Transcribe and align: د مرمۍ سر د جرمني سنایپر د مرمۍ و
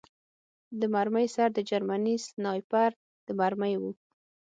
د 0.79 0.81
مرمۍ 0.93 1.27
سر 1.35 1.49
د 1.53 1.59
جرمني 1.69 2.15
سنایپر 2.27 2.91
د 3.27 3.27
مرمۍ 3.39 3.73
و 3.81 3.83